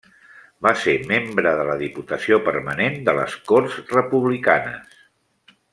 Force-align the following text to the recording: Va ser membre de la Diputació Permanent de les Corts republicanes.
Va 0.67 0.71
ser 0.83 0.95
membre 1.11 1.51
de 1.59 1.67
la 1.67 1.75
Diputació 1.83 2.41
Permanent 2.49 2.99
de 3.11 3.15
les 3.21 3.39
Corts 3.53 3.79
republicanes. 3.97 5.03